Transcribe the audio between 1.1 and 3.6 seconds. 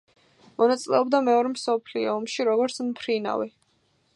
მეორე მსოფლიო ომში როგორც მფრინავი.